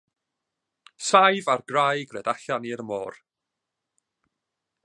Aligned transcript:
Saif 1.09 1.51
ar 1.55 1.61
graig 1.73 2.17
red 2.17 2.31
allan 2.33 2.67
i'r 2.71 2.85
môr. 2.93 3.23